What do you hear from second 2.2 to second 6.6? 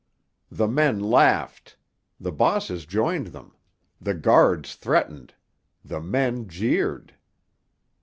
bosses joined them. The guards threatened. The men